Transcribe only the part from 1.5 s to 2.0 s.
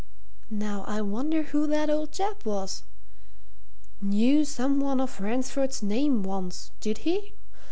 that